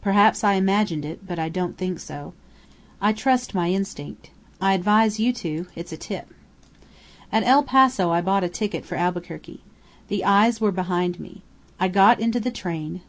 [0.00, 1.26] Perhaps I imagined it.
[1.26, 2.34] But I don't think so.
[3.00, 4.30] I trust my instinct.
[4.60, 5.66] I advise you to!
[5.74, 6.32] It's a tip.
[7.32, 9.60] "At El Paso I bought a ticket for Albuquerque.
[10.06, 11.42] The eyes were behind me.
[11.80, 13.00] I got into the train.